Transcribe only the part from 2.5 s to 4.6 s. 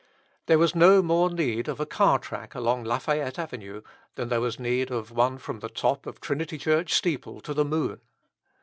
along Lafayette avenue than there was